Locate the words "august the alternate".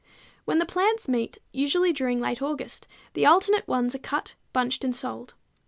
2.41-3.67